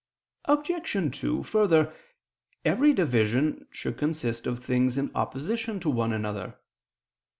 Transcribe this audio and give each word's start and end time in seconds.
Obj. 0.45 1.15
2: 1.19 1.43
Further, 1.43 1.93
every 2.65 2.91
division 2.91 3.67
should 3.69 3.99
consist 3.99 4.47
of 4.47 4.57
things 4.57 4.97
in 4.97 5.11
opposition 5.13 5.79
to 5.79 5.91
one 5.91 6.11
another. 6.11 6.57